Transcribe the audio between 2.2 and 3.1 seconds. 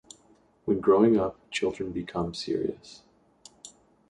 serious.